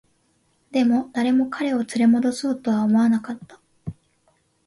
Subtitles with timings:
[0.71, 3.61] でも、誰も彼を連れ戻そうとは思わなかった